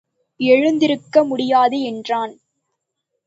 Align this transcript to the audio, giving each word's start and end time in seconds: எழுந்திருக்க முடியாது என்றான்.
எழுந்திருக்க 0.39 1.23
முடியாது 1.23 1.81
என்றான். 1.81 2.33